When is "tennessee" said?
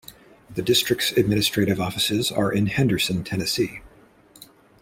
3.23-3.81